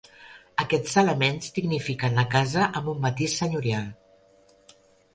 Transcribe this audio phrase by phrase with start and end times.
[0.63, 3.89] Aquests elements dignifiquen la casa amb un matís senyorial.